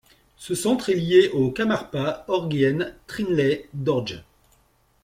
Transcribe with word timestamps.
Ce 0.35 0.55
centre 0.55 0.89
est 0.89 0.95
lié 0.95 1.29
au 1.31 1.51
Karmapa, 1.51 2.25
Orgyen 2.27 2.91
Trinley 3.05 3.69
Dorje. 3.75 4.23